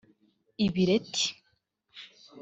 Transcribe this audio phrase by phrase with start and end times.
[0.65, 1.25] ibireti